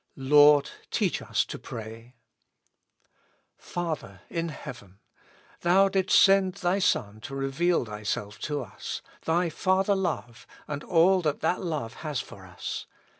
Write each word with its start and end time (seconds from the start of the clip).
"Lord, 0.15 0.71
teach 0.89 1.21
us 1.21 1.45
to 1.45 1.59
pray." 1.59 2.15
Father 3.55 4.21
in 4.31 4.49
heaven! 4.49 4.99
Thou 5.59 5.89
didst 5.89 6.19
send 6.19 6.55
Thy 6.55 6.79
Son 6.79 7.21
to 7.21 7.35
reveal 7.35 7.85
Thyself 7.85 8.39
to 8.39 8.63
us, 8.63 9.03
thy 9.25 9.51
Father 9.51 9.93
love, 9.93 10.47
and 10.67 10.83
all 10.83 11.21
that 11.21 11.41
that 11.41 11.61
love 11.63 11.93
has 12.01 12.19
for 12.19 12.47
us. 12.47 12.87